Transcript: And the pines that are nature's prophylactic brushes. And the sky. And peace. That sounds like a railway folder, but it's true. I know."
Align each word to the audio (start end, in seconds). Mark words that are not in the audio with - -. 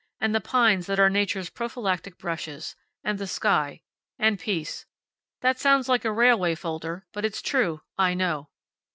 And 0.19 0.33
the 0.33 0.41
pines 0.41 0.87
that 0.87 0.99
are 0.99 1.11
nature's 1.11 1.51
prophylactic 1.51 2.17
brushes. 2.17 2.75
And 3.03 3.19
the 3.19 3.27
sky. 3.27 3.83
And 4.17 4.39
peace. 4.39 4.87
That 5.41 5.59
sounds 5.59 5.87
like 5.87 6.05
a 6.05 6.11
railway 6.11 6.55
folder, 6.55 7.05
but 7.13 7.23
it's 7.23 7.39
true. 7.39 7.81
I 7.99 8.15
know." 8.15 8.49